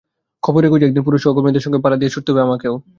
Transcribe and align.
খবরের 0.43 0.69
খোঁজে 0.69 0.85
একদিন 0.87 1.03
পুরুষ 1.05 1.19
সহকর্মীদের 1.23 1.63
সঙ্গে 1.63 1.79
পাল্লা 1.83 1.97
দিয়ে 1.97 2.13
ছুটতে 2.13 2.29
হবে 2.31 2.41
আমাকেও। 2.41 2.75